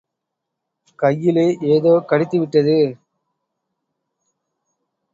[0.99, 1.45] கையிலே
[1.61, 2.77] ஏதோ கடித்து விட்டது.